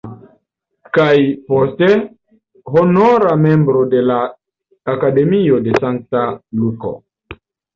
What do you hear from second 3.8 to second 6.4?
de la Akademio de Sankta